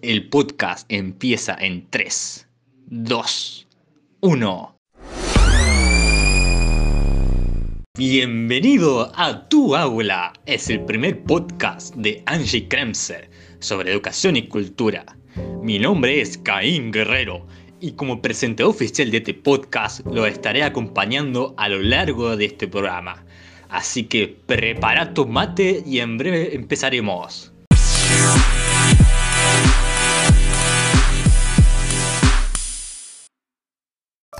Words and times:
El 0.00 0.28
podcast 0.28 0.86
empieza 0.92 1.56
en 1.58 1.88
3, 1.90 2.46
2, 2.86 3.66
1. 4.20 4.76
Bienvenido 7.96 9.10
a 9.16 9.48
Tu 9.48 9.74
Aula. 9.74 10.32
Es 10.46 10.70
el 10.70 10.84
primer 10.84 11.24
podcast 11.24 11.96
de 11.96 12.22
Angie 12.26 12.68
Kremser 12.68 13.28
sobre 13.58 13.90
educación 13.90 14.36
y 14.36 14.46
cultura. 14.46 15.04
Mi 15.62 15.80
nombre 15.80 16.20
es 16.20 16.38
Caín 16.38 16.92
Guerrero 16.92 17.48
y 17.80 17.92
como 17.92 18.22
presentador 18.22 18.70
oficial 18.70 19.10
de 19.10 19.16
este 19.16 19.34
podcast 19.34 20.06
lo 20.06 20.26
estaré 20.26 20.62
acompañando 20.62 21.54
a 21.56 21.68
lo 21.68 21.82
largo 21.82 22.36
de 22.36 22.44
este 22.44 22.68
programa. 22.68 23.24
Así 23.68 24.04
que 24.04 24.28
prepara 24.46 25.12
tu 25.12 25.26
mate 25.26 25.82
y 25.84 25.98
en 25.98 26.18
breve 26.18 26.54
empezaremos. 26.54 27.52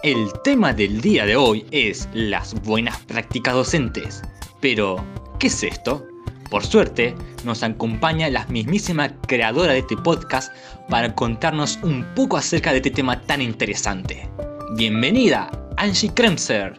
El 0.05 0.33
tema 0.45 0.73
del 0.73 1.01
día 1.01 1.27
de 1.27 1.35
hoy 1.35 1.67
es 1.73 2.09
las 2.15 2.55
buenas 2.63 2.97
prácticas 3.01 3.55
docentes. 3.55 4.23
Pero, 4.61 5.05
¿qué 5.41 5.49
es 5.49 5.65
esto? 5.65 6.07
Por 6.51 6.65
suerte, 6.65 7.17
nos 7.45 7.65
acompaña 7.65 8.31
la 8.31 8.47
mismísima 8.47 9.09
creadora 9.23 9.73
de 9.73 9.81
este 9.81 9.97
podcast 9.97 10.53
para 10.89 11.17
contarnos 11.17 11.81
un 11.83 12.05
poco 12.15 12.37
acerca 12.37 12.71
de 12.71 12.77
este 12.77 12.93
tema 12.93 13.21
tan 13.23 13.43
interesante. 13.43 14.29
Bienvenida, 14.77 15.51
Angie 15.77 16.15
Kremser. 16.15 16.79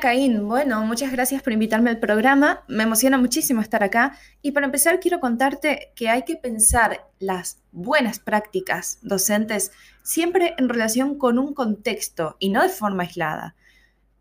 Caín, 0.00 0.48
bueno, 0.48 0.80
muchas 0.86 1.12
gracias 1.12 1.42
por 1.42 1.52
invitarme 1.52 1.90
al 1.90 2.00
programa, 2.00 2.64
me 2.68 2.84
emociona 2.84 3.18
muchísimo 3.18 3.60
estar 3.60 3.84
acá 3.84 4.16
y 4.40 4.52
para 4.52 4.64
empezar 4.66 4.98
quiero 4.98 5.20
contarte 5.20 5.92
que 5.94 6.08
hay 6.08 6.24
que 6.24 6.36
pensar 6.36 7.06
las 7.18 7.58
buenas 7.70 8.18
prácticas 8.18 8.98
docentes 9.02 9.72
siempre 10.02 10.54
en 10.56 10.70
relación 10.70 11.18
con 11.18 11.38
un 11.38 11.52
contexto 11.52 12.36
y 12.38 12.48
no 12.48 12.62
de 12.62 12.70
forma 12.70 13.02
aislada, 13.02 13.54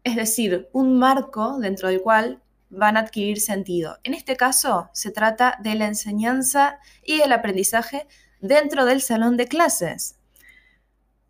es 0.04 0.18
decir, 0.18 0.68
un 0.74 1.00
marco 1.00 1.58
dentro 1.60 1.88
del 1.88 2.02
cual 2.02 2.42
van 2.70 2.98
a 2.98 3.00
adquirir 3.00 3.40
sentido. 3.40 3.98
En 4.04 4.14
este 4.14 4.36
caso 4.36 4.90
se 4.94 5.12
trata 5.12 5.58
de 5.64 5.76
la 5.76 5.88
enseñanza 5.88 6.80
y 7.04 7.22
el 7.22 7.32
aprendizaje 7.32 8.06
dentro 8.42 8.86
del 8.86 9.02
salón 9.02 9.38
de 9.38 9.48
clases. 9.48 10.19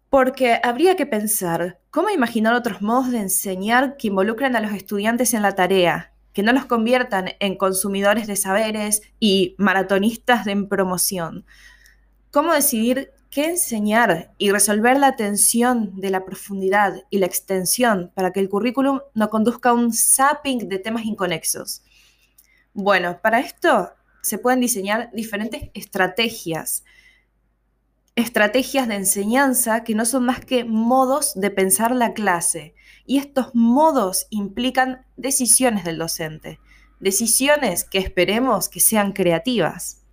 Porque 0.10 0.60
habría 0.64 0.96
que 0.96 1.06
pensar 1.06 1.80
cómo 1.92 2.10
imaginar 2.10 2.54
otros 2.56 2.82
modos 2.82 3.12
de 3.12 3.20
enseñar 3.20 3.98
que 3.98 4.08
involucren 4.08 4.56
a 4.56 4.62
los 4.62 4.74
estudiantes 4.74 5.34
en 5.34 5.44
la 5.44 5.54
tarea, 5.54 6.14
que 6.34 6.42
no 6.42 6.52
los 6.52 6.66
conviertan 6.66 7.32
en 7.40 7.58
consumidores 7.58 8.26
de 8.26 8.36
saberes 8.36 9.02
y 9.20 9.56
maratonistas 9.58 10.46
de 10.46 10.56
promoción. 10.66 11.46
Cómo 12.32 12.54
decidir 12.54 13.12
qué 13.30 13.46
enseñar 13.46 14.34
y 14.40 14.52
resolver 14.52 14.98
la 14.98 15.16
tensión 15.16 16.00
de 16.00 16.10
la 16.10 16.26
profundidad 16.26 17.04
y 17.10 17.20
la 17.20 17.28
extensión 17.28 18.12
para 18.16 18.32
que 18.32 18.40
el 18.40 18.50
currículum 18.50 19.02
no 19.14 19.30
conduzca 19.30 19.70
a 19.70 19.74
un 19.74 19.94
zapping 19.94 20.68
de 20.68 20.80
temas 20.80 21.06
inconexos. 21.06 21.84
Bueno, 22.74 23.20
para 23.22 23.40
esto 23.40 23.92
se 24.22 24.38
pueden 24.38 24.60
diseñar 24.60 25.12
diferentes 25.14 25.70
estrategias 25.74 26.84
estrategias 28.20 28.88
de 28.88 28.96
enseñanza 28.96 29.84
que 29.84 29.96
no 29.96 30.06
son 30.06 30.26
más 30.26 30.44
que 30.44 30.64
modos 30.64 31.34
de 31.36 31.52
pensar 31.52 31.96
la 31.96 32.14
clase. 32.14 32.74
Y 33.06 33.18
estos 33.18 33.54
modos 33.54 34.28
implican 34.30 35.06
decisiones 35.18 35.84
del 35.84 35.98
docente, 35.98 36.60
decisiones 37.00 37.84
que 37.84 38.00
esperemos 38.00 38.70
que 38.70 38.80
sean 38.80 39.14
creativas. 39.14 40.04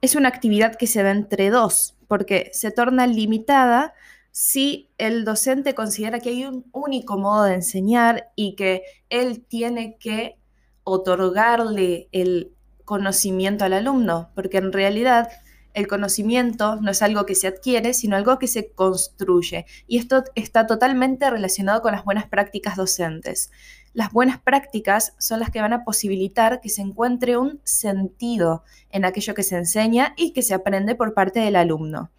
Es 0.00 0.14
una 0.14 0.28
actividad 0.28 0.76
que 0.76 0.86
se 0.86 1.02
da 1.02 1.10
entre 1.10 1.50
dos, 1.50 1.96
porque 2.08 2.50
se 2.52 2.70
torna 2.70 3.06
limitada 3.06 3.94
si 4.32 4.90
el 4.98 5.24
docente 5.24 5.74
considera 5.74 6.20
que 6.20 6.30
hay 6.30 6.44
un 6.44 6.64
único 6.72 7.18
modo 7.18 7.44
de 7.44 7.54
enseñar 7.54 8.30
y 8.36 8.54
que 8.54 8.82
él 9.08 9.44
tiene 9.46 9.96
que 9.98 10.38
otorgarle 10.84 12.08
el 12.12 12.52
conocimiento 12.84 13.64
al 13.64 13.74
alumno, 13.74 14.30
porque 14.34 14.58
en 14.58 14.72
realidad 14.72 15.28
el 15.74 15.86
conocimiento 15.86 16.76
no 16.76 16.90
es 16.90 17.02
algo 17.02 17.26
que 17.26 17.34
se 17.34 17.46
adquiere, 17.46 17.94
sino 17.94 18.16
algo 18.16 18.38
que 18.38 18.46
se 18.46 18.72
construye. 18.72 19.66
Y 19.86 19.98
esto 19.98 20.24
está 20.34 20.66
totalmente 20.66 21.30
relacionado 21.30 21.82
con 21.82 21.92
las 21.92 22.04
buenas 22.04 22.26
prácticas 22.26 22.76
docentes. 22.76 23.50
Las 23.92 24.12
buenas 24.12 24.40
prácticas 24.40 25.14
son 25.18 25.40
las 25.40 25.50
que 25.50 25.60
van 25.60 25.72
a 25.72 25.84
posibilitar 25.84 26.60
que 26.60 26.68
se 26.68 26.82
encuentre 26.82 27.36
un 27.36 27.60
sentido 27.64 28.64
en 28.90 29.04
aquello 29.04 29.34
que 29.34 29.42
se 29.42 29.56
enseña 29.56 30.14
y 30.16 30.32
que 30.32 30.42
se 30.42 30.54
aprende 30.54 30.94
por 30.94 31.14
parte 31.14 31.40
del 31.40 31.56
alumno. 31.56 32.10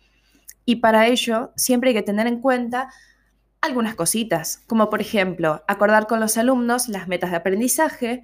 Y 0.66 0.78
para 0.78 1.08
ello 1.08 1.52
siempre 1.56 1.90
hay 1.90 1.96
que 1.96 2.04
tener 2.04 2.28
en 2.28 2.42
cuenta 2.42 2.90
algunas 3.62 3.96
cositas, 3.96 4.64
como 4.68 4.90
por 4.90 5.02
ejemplo 5.02 5.64
acordar 5.68 6.08
con 6.08 6.20
los 6.20 6.38
alumnos 6.38 6.88
las 6.88 7.08
metas 7.08 7.32
de 7.32 7.38
aprendizaje, 7.38 8.24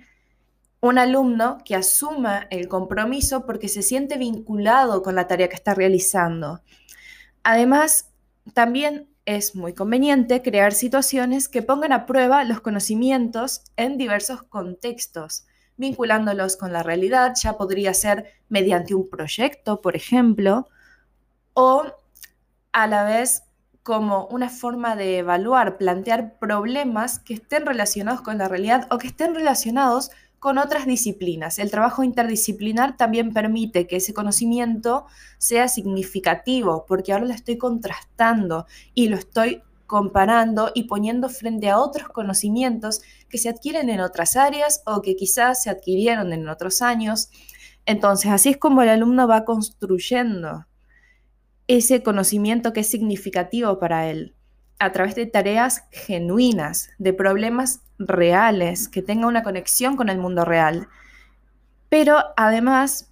un 0.80 0.98
alumno 0.98 1.58
que 1.66 1.76
asuma 1.76 2.48
el 2.50 2.68
compromiso 2.68 3.46
porque 3.46 3.68
se 3.68 3.82
siente 3.82 4.18
vinculado 4.18 5.02
con 5.02 5.16
la 5.16 5.28
tarea 5.28 5.50
que 5.50 5.56
está 5.56 5.74
realizando. 5.74 6.62
Además, 7.44 8.10
también 8.54 9.10
es 9.26 9.56
muy 9.56 9.74
conveniente 9.74 10.42
crear 10.42 10.74
situaciones 10.74 11.50
que 11.50 11.62
pongan 11.62 11.92
a 11.92 12.06
prueba 12.06 12.44
los 12.44 12.62
conocimientos 12.62 13.62
en 13.76 13.98
diversos 13.98 14.44
contextos, 14.44 15.46
vinculándolos 15.76 16.56
con 16.56 16.72
la 16.72 16.84
realidad, 16.84 17.34
ya 17.42 17.58
podría 17.58 17.94
ser 17.94 18.32
mediante 18.48 18.96
un 18.96 19.10
proyecto, 19.10 19.82
por 19.82 19.96
ejemplo, 19.96 20.70
o 21.54 21.84
a 22.72 22.88
la 22.88 23.04
vez 23.04 23.44
como 23.84 24.28
una 24.28 24.50
forma 24.50 24.96
de 24.96 25.20
evaluar, 25.20 25.78
plantear 25.78 26.40
problemas 26.40 27.20
que 27.20 27.36
estén 27.36 27.66
relacionados 27.66 28.22
con 28.22 28.38
la 28.38 28.48
realidad 28.48 28.88
o 28.92 28.98
que 28.98 29.08
estén 29.08 29.34
relacionados 29.34 30.10
con 30.10 30.18
otras 30.42 30.86
disciplinas. 30.86 31.60
El 31.60 31.72
trabajo 31.72 32.04
interdisciplinar 32.04 32.96
también 32.96 33.34
permite 33.34 33.88
que 33.88 33.98
ese 33.98 34.14
conocimiento 34.14 35.06
sea 35.38 35.68
significativo, 35.68 36.86
porque 36.88 37.14
ahora 37.14 37.26
lo 37.26 37.34
estoy 37.34 37.58
contrastando 37.58 38.66
y 38.94 39.10
lo 39.10 39.18
estoy 39.18 39.62
comparando 39.88 40.72
y 40.76 40.84
poniendo 40.84 41.30
frente 41.30 41.70
a 41.70 41.80
otros 41.80 42.10
conocimientos 42.10 43.02
que 43.30 43.38
se 43.38 43.50
adquieren 43.50 43.90
en 43.90 44.02
otras 44.02 44.36
áreas 44.36 44.82
o 44.86 45.02
que 45.02 45.16
quizás 45.16 45.64
se 45.64 45.70
adquirieron 45.70 46.34
en 46.34 46.48
otros 46.50 46.82
años. 46.82 47.30
Entonces, 47.86 48.32
así 48.32 48.50
es 48.50 48.58
como 48.58 48.82
el 48.82 48.90
alumno 48.90 49.28
va 49.28 49.46
construyendo 49.46 50.66
ese 51.68 52.04
conocimiento 52.04 52.74
que 52.74 52.82
es 52.82 52.88
significativo 52.88 53.80
para 53.80 54.10
él 54.10 54.37
a 54.80 54.92
través 54.92 55.16
de 55.16 55.26
tareas 55.26 55.84
genuinas, 55.92 56.90
de 56.98 57.14
problemas 57.14 57.82
reales, 57.98 58.88
que 58.88 59.02
tenga 59.02 59.28
una 59.28 59.44
conexión 59.44 59.96
con 59.96 60.10
el 60.10 60.20
mundo 60.20 60.46
real, 60.46 60.88
pero 61.90 62.24
además 62.36 63.12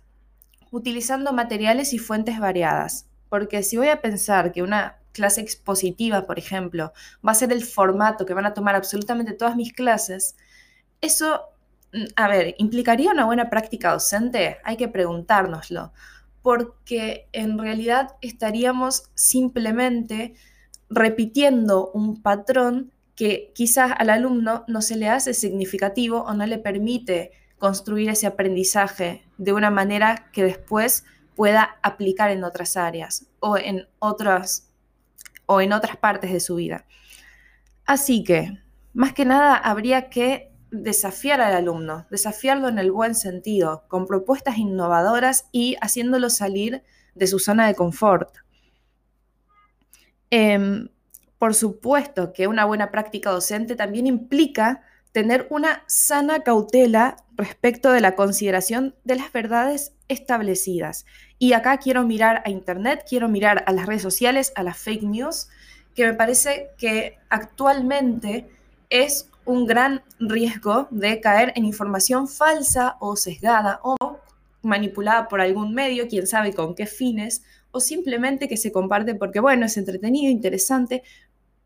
utilizando 0.72 1.34
materiales 1.34 1.94
y 1.94 2.00
fuentes 2.00 2.40
variadas. 2.40 3.08
Porque 3.30 3.64
si 3.64 3.78
voy 3.78 3.88
a 3.88 4.02
pensar 4.02 4.52
que 4.52 4.62
una 4.62 4.98
clase 5.12 5.42
expositiva, 5.42 6.28
por 6.28 6.38
ejemplo, 6.38 6.94
va 7.26 7.32
a 7.32 7.36
ser 7.36 7.52
el 7.52 7.64
formato 7.64 8.26
que 8.26 8.34
van 8.34 8.46
a 8.46 8.54
tomar 8.54 8.76
absolutamente 8.76 9.34
todas 9.34 9.56
mis 9.56 9.74
clases, 9.74 10.36
eso, 11.02 11.42
mm, 11.94 12.04
a 12.16 12.28
ver, 12.28 12.56
¿implicaría 12.58 13.12
una 13.12 13.26
buena 13.26 13.50
práctica 13.50 13.92
docente? 13.92 14.58
Hay 14.64 14.78
que 14.78 14.90
preguntárnoslo, 14.90 15.94
porque 16.42 17.28
en 17.32 17.58
realidad 17.58 18.16
estaríamos 18.22 19.04
simplemente 19.16 20.36
repitiendo 20.90 21.92
un 21.92 22.22
patrón 22.22 22.92
que 23.16 23.52
quizás 23.56 23.94
al 23.98 24.10
alumno 24.10 24.66
no 24.68 24.82
se 24.82 24.98
le 24.98 25.10
hace 25.10 25.34
significativo 25.34 26.22
o 26.24 26.34
no 26.34 26.46
le 26.46 26.58
permite 26.58 27.32
construir 27.58 28.10
ese 28.10 28.28
aprendizaje 28.28 29.24
de 29.38 29.54
una 29.54 29.72
manera 29.72 30.30
que 30.34 30.44
después 30.44 31.06
pueda 31.36 31.78
aplicar 31.82 32.30
en 32.32 32.44
otras 32.44 32.78
áreas 32.78 33.28
o 33.40 33.58
en 33.58 33.88
otras 34.00 34.72
o 35.46 35.62
en 35.62 35.74
otras 35.74 35.98
partes 35.98 36.32
de 36.32 36.40
su 36.40 36.56
vida. 36.56 36.86
Así 37.86 38.24
que, 38.24 38.52
más 38.94 39.14
que 39.14 39.26
nada, 39.26 39.56
habría 39.56 40.10
que 40.10 40.52
desafiar 40.72 41.40
al 41.40 41.54
alumno, 41.54 42.08
desafiarlo 42.10 42.68
en 42.68 42.80
el 42.80 42.92
buen 42.92 43.16
sentido, 43.16 43.84
con 43.88 44.08
propuestas 44.08 44.58
innovadoras 44.58 45.48
y 45.52 45.76
haciéndolo 45.82 46.30
salir 46.30 46.84
de 47.14 47.28
su 47.28 47.40
zona 47.40 47.68
de 47.68 47.76
confort. 47.76 48.38
Em, 50.30 50.90
por 51.38 51.54
supuesto 51.54 52.34
que 52.34 52.48
una 52.48 52.66
buena 52.66 52.92
práctica 52.92 53.30
docente 53.32 53.76
también 53.76 54.08
implica 54.08 54.82
tener 55.12 55.48
una 55.50 55.84
sana 55.88 56.44
cautela 56.44 57.18
respecto 57.38 57.92
de 57.92 58.02
la 58.02 58.16
consideración 58.16 58.96
de 59.04 59.16
las 59.16 59.32
verdades 59.32 59.94
establecidas. 60.08 61.06
Y 61.40 61.54
acá 61.54 61.78
quiero 61.78 62.04
mirar 62.04 62.42
a 62.46 62.50
Internet, 62.50 63.06
quiero 63.08 63.30
mirar 63.30 63.64
a 63.68 63.72
las 63.72 63.86
redes 63.86 64.02
sociales, 64.02 64.52
a 64.56 64.64
las 64.64 64.78
fake 64.78 65.04
news, 65.04 65.48
que 65.96 66.06
me 66.06 66.14
parece 66.14 66.70
que 66.78 67.18
actualmente 67.30 68.50
es 68.90 69.30
un 69.46 69.66
gran 69.66 70.04
riesgo 70.20 70.88
de 70.92 71.22
caer 71.22 71.54
en 71.56 71.66
información 71.66 72.28
falsa 72.28 72.98
o 73.00 73.16
sesgada 73.16 73.80
o 73.84 74.20
manipulada 74.64 75.28
por 75.28 75.40
algún 75.40 75.74
medio, 75.74 76.08
quién 76.08 76.28
sabe 76.28 76.54
con 76.54 76.76
qué 76.76 76.88
fines, 76.88 77.44
o 77.76 77.82
simplemente 77.82 78.48
que 78.48 78.56
se 78.56 78.72
comparte 78.72 79.16
porque, 79.16 79.42
bueno, 79.42 79.66
es 79.66 79.76
entretenido, 79.76 80.32
interesante, 80.32 81.04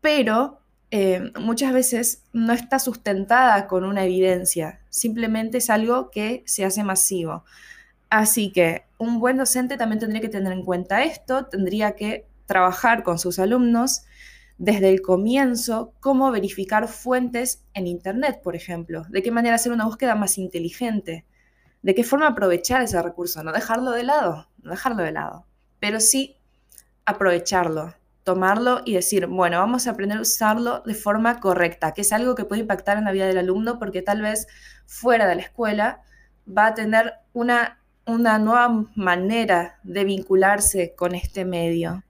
pero 0.00 0.58
eh, 0.90 1.30
muchas 1.38 1.72
veces 1.72 2.24
no 2.32 2.52
está 2.52 2.80
sustentada 2.80 3.68
con 3.68 3.84
una 3.84 4.04
evidencia, 4.04 4.80
simplemente 4.88 5.58
es 5.58 5.70
algo 5.70 6.10
que 6.10 6.42
se 6.46 6.64
hace 6.64 6.82
masivo. 6.82 7.44
Así 8.08 8.50
que 8.50 8.86
un 8.98 9.20
buen 9.20 9.36
docente 9.36 9.76
también 9.76 10.00
tendría 10.00 10.20
que 10.20 10.28
tener 10.28 10.52
en 10.52 10.64
cuenta 10.64 11.04
esto, 11.04 11.46
tendría 11.46 11.94
que 11.94 12.26
trabajar 12.46 13.04
con 13.04 13.20
sus 13.20 13.38
alumnos 13.38 14.02
desde 14.58 14.90
el 14.90 15.02
comienzo 15.02 15.94
cómo 16.00 16.32
verificar 16.32 16.88
fuentes 16.88 17.62
en 17.72 17.86
Internet, 17.86 18.40
por 18.42 18.56
ejemplo, 18.56 19.06
de 19.10 19.22
qué 19.22 19.30
manera 19.30 19.54
hacer 19.54 19.70
una 19.70 19.84
búsqueda 19.84 20.16
más 20.16 20.38
inteligente, 20.38 21.24
de 21.82 21.94
qué 21.94 22.02
forma 22.02 22.26
aprovechar 22.26 22.82
ese 22.82 23.00
recurso, 23.00 23.44
no 23.44 23.52
dejarlo 23.52 23.92
de 23.92 24.02
lado, 24.02 24.48
no 24.60 24.72
dejarlo 24.72 25.04
de 25.04 25.12
lado, 25.12 25.46
pero 25.80 25.98
sí 25.98 26.36
aprovecharlo, 27.04 27.94
tomarlo 28.22 28.82
y 28.84 28.94
decir, 28.94 29.26
bueno, 29.26 29.58
vamos 29.58 29.86
a 29.86 29.90
aprender 29.90 30.18
a 30.18 30.22
usarlo 30.22 30.82
de 30.86 30.94
forma 30.94 31.40
correcta, 31.40 31.92
que 31.92 32.02
es 32.02 32.12
algo 32.12 32.34
que 32.34 32.44
puede 32.44 32.60
impactar 32.60 32.98
en 32.98 33.04
la 33.04 33.12
vida 33.12 33.26
del 33.26 33.38
alumno 33.38 33.78
porque 33.78 34.02
tal 34.02 34.22
vez 34.22 34.46
fuera 34.86 35.26
de 35.26 35.34
la 35.34 35.42
escuela 35.42 36.02
va 36.46 36.66
a 36.66 36.74
tener 36.74 37.14
una, 37.32 37.80
una 38.06 38.38
nueva 38.38 38.86
manera 38.94 39.80
de 39.82 40.04
vincularse 40.04 40.94
con 40.94 41.14
este 41.14 41.44
medio. 41.44 42.04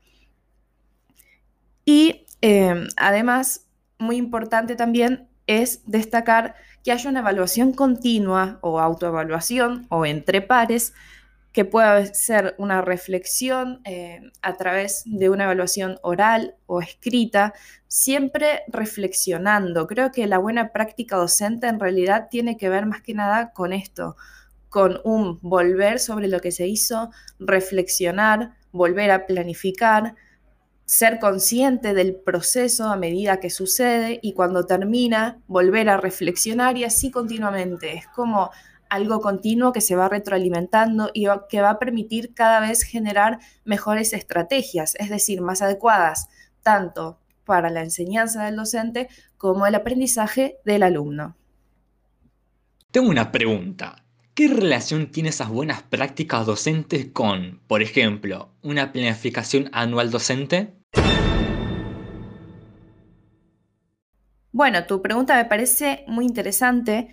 Y 1.85 2.27
Em, 2.41 2.89
además, 2.97 3.67
muy 3.99 4.17
importante 4.17 4.75
también 4.77 5.29
es 5.47 5.83
destacar 5.87 6.55
que 6.83 6.93
haya 6.93 7.11
una 7.11 7.21
evaluación 7.21 7.73
continua 7.73 8.59
o 8.63 8.81
autoevaluación 8.81 9.87
o 9.91 10.07
entre 10.07 10.41
pares 10.41 10.95
que 11.53 11.65
pueda 11.65 12.05
ser 12.15 12.55
una 12.59 12.81
reflexión 12.81 13.81
eh, 13.85 14.21
a 14.41 14.57
través 14.57 15.03
de 15.05 15.31
una 15.31 15.45
evaluación 15.45 15.99
oral 16.03 16.55
o 16.67 16.81
escrita, 16.81 17.55
siempre 17.89 18.63
reflexionando. 18.69 19.87
Creo 19.87 20.13
que 20.13 20.27
la 20.27 20.39
buena 20.39 20.73
práctica 20.73 21.17
docente 21.17 21.67
en 21.67 21.81
realidad 21.81 22.29
tiene 22.31 22.57
que 22.57 22.69
ver 22.69 22.87
más 22.87 23.03
que 23.03 23.15
nada 23.15 23.53
con 23.53 23.73
esto, 23.73 24.17
con 24.69 25.01
un 25.03 25.41
volver 25.43 25.99
sobre 25.99 26.29
lo 26.29 26.41
que 26.41 26.53
se 26.53 26.69
hizo, 26.69 27.11
reflexionar, 27.41 28.55
volver 28.71 29.11
a 29.11 29.27
planificar, 29.27 30.15
ser 30.85 31.19
consciente 31.19 31.95
del 31.95 32.15
proceso 32.15 32.89
a 32.89 32.97
medida 32.97 33.41
que 33.41 33.51
sucede 33.51 34.21
y 34.23 34.35
cuando 34.35 34.67
termina 34.67 35.41
volver 35.49 35.89
a 35.89 35.97
reflexionar 35.97 36.77
y 36.77 36.85
así 36.85 37.11
continuamente. 37.11 37.95
Es 37.95 38.07
como 38.09 38.51
algo 38.91 39.21
continuo 39.21 39.73
que 39.73 39.81
se 39.81 39.97
va 39.97 40.09
retroalimentando 40.09 41.11
y 41.15 41.27
que 41.49 41.63
va 41.63 41.71
a 41.71 41.79
permitir 41.79 42.35
cada 42.35 42.61
vez 42.61 42.83
generar 42.83 43.39
mejores 43.65 44.13
estrategias, 44.13 44.95
es 44.97 45.09
decir, 45.09 45.41
más 45.41 45.63
adecuadas 45.63 46.29
tanto 46.63 47.19
para 47.45 47.71
la 47.71 47.83
enseñanza 47.83 48.45
del 48.45 48.57
docente 48.57 49.09
como 49.39 49.67
el 49.67 49.75
aprendizaje 49.75 50.59
del 50.65 50.83
alumno. 50.83 51.37
Tengo 52.91 53.09
una 53.09 53.33
pregunta. 53.33 54.05
¿Qué 54.35 54.49
relación 54.49 55.11
tiene 55.11 55.29
esas 55.31 55.49
buenas 55.49 55.83
prácticas 55.83 56.47
docentes 56.47 57.07
con, 57.13 57.61
por 57.67 57.83
ejemplo, 57.83 58.51
una 58.63 58.93
planificación 58.93 59.69
anual 59.73 60.11
docente? 60.11 60.75
Bueno, 64.53 64.85
tu 64.87 65.01
pregunta 65.01 65.37
me 65.37 65.45
parece 65.45 66.05
muy 66.07 66.25
interesante. 66.25 67.09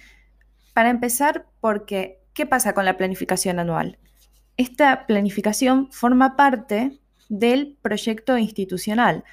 Para 0.77 0.91
empezar, 0.91 1.47
porque 1.59 2.21
¿qué 2.35 2.45
pasa 2.45 2.75
con 2.75 2.85
la 2.85 2.97
planificación 2.97 3.57
anual? 3.57 3.97
Esta 4.57 5.07
planificación 5.07 5.91
forma 5.91 6.35
parte 6.35 6.99
del 7.29 7.79
proyecto 7.81 8.37
institucional. 8.37 9.23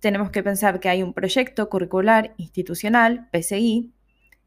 Tenemos 0.00 0.28
que 0.30 0.42
pensar 0.42 0.80
que 0.80 0.90
hay 0.90 1.02
un 1.02 1.14
proyecto 1.14 1.70
curricular 1.70 2.34
institucional, 2.36 3.30
PCI, 3.30 3.90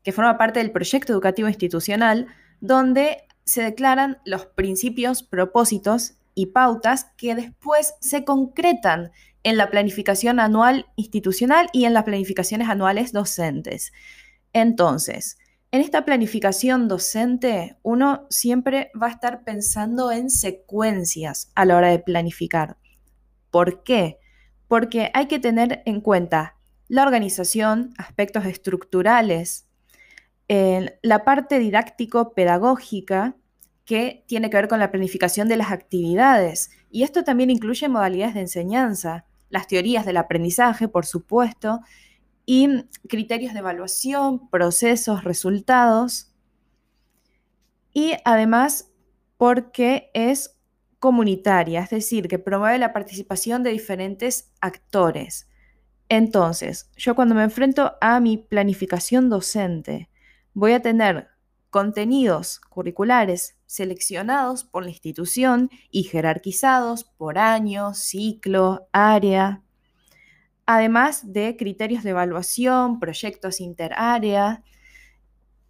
que 0.04 0.12
forma 0.12 0.38
parte 0.38 0.60
del 0.60 0.70
proyecto 0.70 1.14
educativo 1.14 1.48
institucional, 1.48 2.28
donde 2.62 3.24
se 3.44 3.64
declaran 3.64 4.20
los 4.24 4.46
principios, 4.46 5.24
propósitos 5.24 6.14
y 6.36 6.46
pautas 6.46 7.06
que 7.18 7.34
después 7.34 7.96
se 8.02 8.24
concretan 8.24 9.10
en 9.42 9.58
la 9.58 9.72
planificación 9.72 10.40
anual 10.40 10.86
institucional 10.96 11.70
y 11.74 11.86
en 11.86 11.96
las 11.96 12.04
planificaciones 12.04 12.70
anuales 12.70 13.14
docentes. 13.14 13.94
Entonces, 14.54 15.40
en 15.76 15.82
esta 15.82 16.06
planificación 16.06 16.88
docente, 16.88 17.76
uno 17.84 18.28
siempre 18.30 18.92
va 19.00 19.08
a 19.08 19.12
estar 19.12 19.44
pensando 19.44 20.10
en 20.10 20.30
secuencias 20.30 21.52
a 21.54 21.66
la 21.66 21.76
hora 21.76 21.90
de 21.90 22.00
planificar. 22.00 22.78
¿Por 23.52 23.84
qué? 23.84 24.18
Porque 24.70 25.12
hay 25.14 25.26
que 25.26 25.38
tener 25.38 25.84
en 25.86 26.00
cuenta 26.00 26.56
la 26.88 27.04
organización, 27.04 27.94
aspectos 27.98 28.46
estructurales, 28.46 29.68
la 30.48 31.26
parte 31.26 31.60
didáctico-pedagógica, 31.60 33.36
que 33.84 34.24
tiene 34.28 34.50
que 34.50 34.56
ver 34.56 34.70
con 34.70 34.80
la 34.80 34.92
planificación 34.92 35.50
de 35.50 35.58
las 35.58 35.72
actividades. 35.74 36.70
Y 36.90 37.04
esto 37.04 37.26
también 37.26 37.50
incluye 37.50 37.90
modalidades 37.90 38.36
de 38.36 38.40
enseñanza, 38.40 39.26
las 39.50 39.68
teorías 39.68 40.06
del 40.06 40.16
aprendizaje, 40.16 40.88
por 40.88 41.06
supuesto, 41.06 41.82
y 42.46 42.86
criterios 43.08 43.54
de 43.54 43.60
evaluación, 43.60 44.50
procesos, 44.50 45.24
resultados. 45.24 46.34
Y 47.94 48.14
además 48.24 48.92
porque 49.38 50.10
es 50.14 50.58
comunitaria, 51.00 51.82
es 51.82 51.90
decir, 51.90 52.28
que 52.28 52.40
promueve 52.40 52.78
la 52.78 52.94
participación 52.94 53.64
de 53.64 53.72
diferentes 53.72 54.52
actores. 54.62 55.48
Entonces, 56.10 56.90
yo 56.96 57.16
cuando 57.16 57.36
me 57.36 57.44
enfrento 57.44 57.94
a 58.00 58.20
mi 58.20 58.38
planificación 58.38 59.30
docente, 59.30 60.10
voy 60.54 60.74
a 60.74 60.82
tener 60.82 61.30
contenidos 61.70 62.62
curriculares 62.70 63.58
seleccionados 63.66 64.64
por 64.64 64.84
la 64.84 64.92
institución 64.92 65.70
y 65.92 66.04
jerarquizados 66.04 67.04
por 67.04 67.38
año, 67.38 67.94
ciclo, 67.94 68.88
área, 68.94 69.65
además 70.66 71.34
de 71.34 71.56
criterios 71.58 72.04
de 72.04 72.12
evaluación, 72.12 73.00
proyectos 73.00 73.62
interárea, 73.62 74.64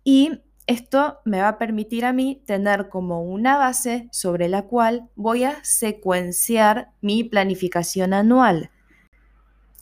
y 0.04 0.42
esto 0.68 1.20
me 1.26 1.42
va 1.42 1.50
a 1.50 1.58
permitir 1.58 2.06
a 2.06 2.14
mí 2.14 2.42
tener 2.46 2.90
como 2.90 3.24
una 3.24 3.58
base 3.58 4.08
sobre 4.12 4.50
la 4.50 4.64
cual 4.64 5.10
voy 5.16 5.44
a 5.44 5.64
secuenciar 5.64 6.92
mi 7.02 7.24
planificación 7.24 8.14
anual. 8.14 8.72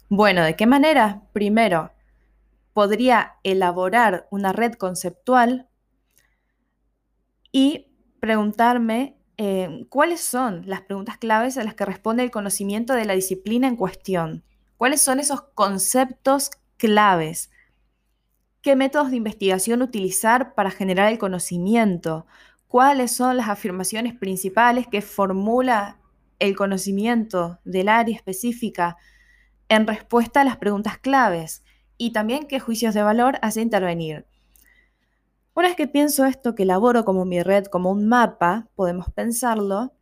Bueno, 0.10 0.44
¿de 0.44 0.56
qué 0.56 0.66
manera? 0.66 1.24
Primero, 1.32 1.92
podría 2.74 3.36
elaborar 3.44 4.28
una 4.30 4.52
red 4.52 4.74
conceptual 4.74 5.68
y 7.52 7.88
preguntarme 8.20 9.16
eh, 9.38 9.86
cuáles 9.90 10.22
son 10.22 10.64
las 10.66 10.82
preguntas 10.82 11.18
claves 11.18 11.58
a 11.58 11.64
las 11.64 11.76
que 11.76 11.86
responde 11.86 12.24
el 12.24 12.32
conocimiento 12.32 12.94
de 12.94 13.06
la 13.06 13.14
disciplina 13.14 13.68
en 13.68 13.76
cuestión. 13.76 14.44
¿Cuáles 14.84 15.02
son 15.02 15.22
esos 15.22 15.44
conceptos 15.56 16.52
claves? 16.76 17.50
¿Qué 18.62 18.76
métodos 18.76 19.12
de 19.12 19.16
investigación 19.16 19.82
utilizar 19.82 20.56
para 20.56 20.72
generar 20.72 21.10
el 21.10 21.18
conocimiento? 21.18 22.28
¿Cuáles 22.68 23.14
son 23.16 23.38
las 23.38 23.48
afirmaciones 23.48 24.14
principales 24.14 24.86
que 24.88 25.02
formula 25.02 26.02
el 26.38 26.58
conocimiento 26.58 27.62
del 27.64 27.88
área 27.88 28.14
específica 28.14 28.98
en 29.70 29.88
respuesta 29.88 30.42
a 30.42 30.44
las 30.44 30.58
preguntas 30.58 30.98
claves? 30.98 31.64
Y 31.98 32.12
también 32.12 32.46
qué 32.46 32.60
juicios 32.60 32.94
de 32.94 33.04
valor 33.04 33.40
hace 33.42 33.62
intervenir. 33.62 34.26
Una 35.54 35.70
vez 35.70 35.78
que 35.78 35.88
pienso 35.88 36.26
esto, 36.26 36.56
que 36.56 36.64
elaboro 36.64 37.06
como 37.06 37.24
mi 37.24 37.42
red, 37.42 37.68
como 37.68 37.90
un 37.90 38.10
mapa, 38.10 38.68
podemos 38.76 39.10
pensarlo, 39.12 39.94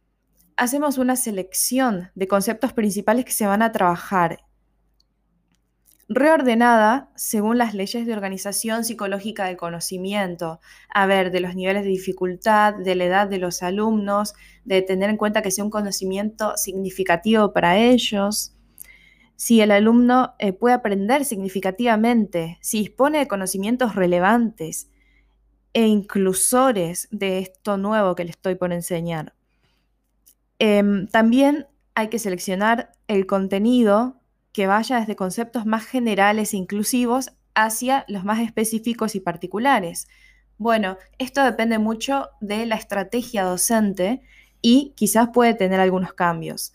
hacemos 0.57 0.97
una 0.97 1.17
selección 1.17 2.09
de 2.15 2.27
conceptos 2.27 2.73
principales 2.73 3.25
que 3.25 3.31
se 3.31 3.45
van 3.45 3.61
a 3.61 3.71
trabajar, 3.71 4.39
reordenada 6.13 7.09
según 7.15 7.57
las 7.57 7.73
leyes 7.73 8.05
de 8.05 8.13
organización 8.13 8.83
psicológica 8.83 9.45
del 9.45 9.57
conocimiento, 9.57 10.59
a 10.93 11.05
ver, 11.05 11.31
de 11.31 11.39
los 11.39 11.55
niveles 11.55 11.83
de 11.83 11.89
dificultad, 11.89 12.75
de 12.75 12.95
la 12.95 13.05
edad 13.05 13.27
de 13.27 13.37
los 13.37 13.63
alumnos, 13.63 14.33
de 14.65 14.81
tener 14.81 15.09
en 15.09 15.17
cuenta 15.17 15.41
que 15.41 15.51
sea 15.51 15.63
un 15.63 15.69
conocimiento 15.69 16.57
significativo 16.57 17.53
para 17.53 17.77
ellos, 17.77 18.53
si 19.37 19.61
el 19.61 19.71
alumno 19.71 20.35
eh, 20.37 20.53
puede 20.53 20.75
aprender 20.75 21.25
significativamente, 21.25 22.59
si 22.61 22.79
dispone 22.79 23.19
de 23.19 23.27
conocimientos 23.27 23.95
relevantes, 23.95 24.91
e 25.73 25.87
inclusores 25.87 27.07
de 27.11 27.39
esto 27.39 27.77
nuevo 27.77 28.15
que 28.15 28.25
le 28.25 28.31
estoy 28.31 28.55
por 28.55 28.73
enseñar. 28.73 29.33
Em, 30.59 31.07
también 31.07 31.67
hay 31.95 32.09
que 32.09 32.19
seleccionar 32.19 32.91
el 33.07 33.25
contenido 33.25 34.20
que 34.51 34.67
vaya 34.67 34.99
desde 34.99 35.15
conceptos 35.15 35.65
más 35.65 35.85
generales 35.85 36.53
e 36.53 36.57
inclusivos 36.57 37.31
hacia 37.55 38.05
los 38.07 38.23
más 38.23 38.39
específicos 38.39 39.15
y 39.15 39.19
particulares. 39.19 40.07
Bueno, 40.57 40.97
esto 41.17 41.43
depende 41.43 41.79
mucho 41.79 42.29
de 42.39 42.65
la 42.65 42.75
estrategia 42.75 43.43
docente 43.43 44.21
y 44.61 44.93
quizás 44.95 45.29
puede 45.33 45.53
tener 45.53 45.79
algunos 45.79 46.13
cambios. 46.13 46.73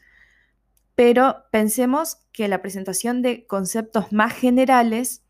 Pero 0.94 1.44
pensemos 1.52 2.18
que 2.32 2.48
la 2.48 2.62
presentación 2.62 3.22
de 3.22 3.46
conceptos 3.46 4.12
más 4.12 4.32
generales 4.32 5.22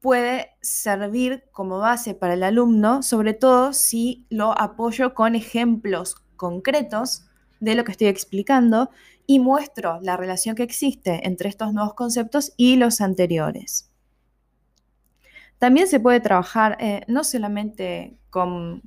puede 0.00 0.50
servir 0.60 1.44
como 1.52 1.78
base 1.78 2.14
para 2.14 2.34
el 2.34 2.42
alumno, 2.42 3.02
sobre 3.02 3.34
todo 3.34 3.72
si 3.72 4.26
lo 4.30 4.58
apoyo 4.58 5.14
con 5.14 5.34
ejemplos 5.34 6.16
concretos 6.36 7.24
de 7.60 7.76
lo 7.76 7.84
que 7.84 7.92
estoy 7.92 8.08
explicando 8.08 8.90
y 9.32 9.38
muestro 9.38 9.98
la 10.02 10.18
relación 10.18 10.54
que 10.54 10.62
existe 10.62 11.26
entre 11.26 11.48
estos 11.48 11.72
nuevos 11.72 11.94
conceptos 11.94 12.52
y 12.58 12.76
los 12.76 13.00
anteriores. 13.00 13.90
También 15.58 15.86
se 15.86 16.00
puede 16.00 16.20
trabajar 16.20 16.76
eh, 16.80 17.00
no 17.08 17.24
solamente 17.24 18.18
con, 18.28 18.82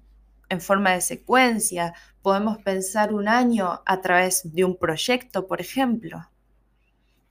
en 0.50 0.62
forma 0.62 0.92
de 0.92 1.02
secuencia, 1.02 1.96
podemos 2.22 2.60
pensar 2.60 3.12
un 3.12 3.28
año 3.28 3.82
a 3.88 4.02
través 4.02 4.54
de 4.54 4.64
un 4.64 4.78
proyecto, 4.78 5.48
por 5.48 5.62
ejemplo, 5.62 6.30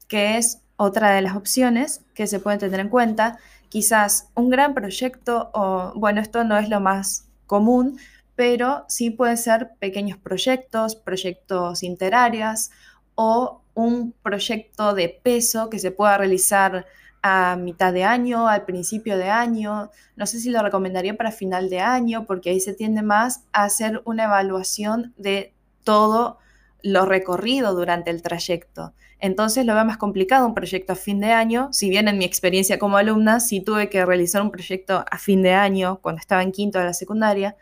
que 0.08 0.36
es 0.36 0.62
otra 0.76 1.12
de 1.12 1.22
las 1.22 1.36
opciones 1.36 2.04
que 2.14 2.26
se 2.26 2.40
pueden 2.40 2.58
tener 2.58 2.80
en 2.80 2.88
cuenta. 2.88 3.38
Quizás 3.68 4.28
un 4.34 4.50
gran 4.50 4.74
proyecto, 4.74 5.52
o 5.54 5.92
bueno, 5.94 6.20
esto 6.20 6.42
no 6.42 6.58
es 6.58 6.68
lo 6.68 6.80
más 6.80 7.28
común, 7.46 7.96
pero 8.34 8.84
sí 8.88 9.10
puede 9.10 9.36
ser 9.36 9.70
pequeños 9.78 10.18
proyectos, 10.18 10.96
proyectos 10.96 11.84
interáreas 11.84 12.70
o 13.14 13.62
un 13.74 14.12
proyecto 14.22 14.94
de 14.94 15.08
peso 15.08 15.68
que 15.70 15.78
se 15.78 15.90
pueda 15.90 16.18
realizar 16.18 16.86
a 17.22 17.56
mitad 17.56 17.92
de 17.92 18.04
año, 18.04 18.48
al 18.48 18.64
principio 18.64 19.16
de 19.16 19.30
año. 19.30 19.90
No 20.14 20.26
sé 20.26 20.40
si 20.40 20.50
lo 20.50 20.62
recomendaría 20.62 21.16
para 21.16 21.32
final 21.32 21.70
de 21.70 21.80
año, 21.80 22.26
porque 22.26 22.50
ahí 22.50 22.60
se 22.60 22.74
tiende 22.74 23.02
más 23.02 23.44
a 23.52 23.64
hacer 23.64 24.02
una 24.04 24.24
evaluación 24.24 25.14
de 25.16 25.54
todo 25.84 26.38
lo 26.82 27.06
recorrido 27.06 27.74
durante 27.74 28.10
el 28.10 28.20
trayecto. 28.20 28.92
Entonces 29.18 29.64
lo 29.64 29.74
veo 29.74 29.86
más 29.86 29.96
complicado 29.96 30.46
un 30.46 30.54
proyecto 30.54 30.92
a 30.92 30.96
fin 30.96 31.18
de 31.18 31.32
año, 31.32 31.72
si 31.72 31.88
bien 31.88 32.08
en 32.08 32.18
mi 32.18 32.26
experiencia 32.26 32.78
como 32.78 32.98
alumna 32.98 33.40
sí 33.40 33.62
tuve 33.62 33.88
que 33.88 34.04
realizar 34.04 34.42
un 34.42 34.50
proyecto 34.50 35.02
a 35.10 35.16
fin 35.16 35.42
de 35.42 35.54
año 35.54 35.98
cuando 36.02 36.20
estaba 36.20 36.42
en 36.42 36.52
quinto 36.52 36.78
de 36.78 36.84
la 36.84 36.92
secundaria, 36.92 37.56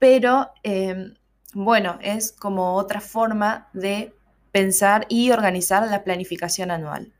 pero 0.00 0.50
em, 0.64 1.14
bueno, 1.54 1.98
es 2.02 2.32
como 2.32 2.74
otra 2.74 3.00
forma 3.00 3.68
de 3.72 4.12
pensar 4.52 5.06
y 5.08 5.30
organizar 5.30 5.88
la 5.88 6.04
planificación 6.04 6.70
anual. 6.70 7.12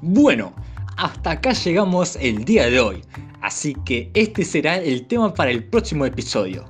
Bueno, 0.00 0.54
hasta 0.96 1.32
acá 1.32 1.52
llegamos 1.52 2.16
el 2.16 2.44
día 2.44 2.66
de 2.66 2.80
hoy, 2.80 3.02
así 3.40 3.74
que 3.84 4.10
este 4.14 4.44
será 4.44 4.76
el 4.78 5.06
tema 5.06 5.34
para 5.34 5.50
el 5.50 5.64
próximo 5.64 6.06
episodio. 6.06 6.64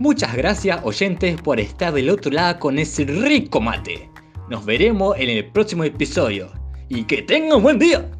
Muchas 0.00 0.34
gracias 0.34 0.80
oyentes 0.82 1.40
por 1.40 1.60
estar 1.60 1.92
del 1.92 2.10
otro 2.10 2.32
lado 2.32 2.58
con 2.58 2.78
ese 2.78 3.04
rico 3.04 3.60
mate. 3.60 4.10
Nos 4.50 4.64
veremos 4.64 5.16
en 5.18 5.30
el 5.30 5.46
próximo 5.52 5.84
episodio 5.84 6.50
y 6.88 7.04
que 7.04 7.22
tengan 7.22 7.58
un 7.58 7.62
buen 7.62 7.78
día. 7.78 8.10